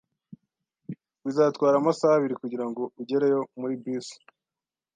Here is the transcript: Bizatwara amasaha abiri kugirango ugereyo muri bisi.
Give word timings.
Bizatwara 1.25 1.75
amasaha 1.77 2.13
abiri 2.17 2.35
kugirango 2.41 2.81
ugereyo 3.01 3.39
muri 3.59 3.73
bisi. 3.81 4.17